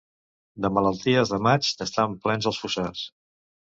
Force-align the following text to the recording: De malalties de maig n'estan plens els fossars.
De 0.65 0.69
malalties 0.77 1.33
de 1.33 1.39
maig 1.49 1.69
n'estan 1.81 2.17
plens 2.25 2.49
els 2.53 2.63
fossars. 2.63 3.05